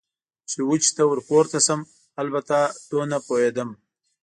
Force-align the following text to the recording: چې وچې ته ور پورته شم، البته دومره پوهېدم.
چې 0.49 0.59
وچې 0.69 0.89
ته 0.95 1.03
ور 1.07 1.19
پورته 1.27 1.59
شم، 1.65 1.79
البته 2.21 2.55
دومره 2.89 3.17
پوهېدم. 3.27 3.69